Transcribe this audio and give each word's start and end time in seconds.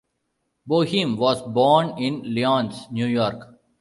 Boeheim 0.67 1.15
was 1.15 1.43
born 1.43 1.99
in 1.99 2.33
Lyons, 2.33 2.87
New 2.89 3.05
York. 3.05 3.59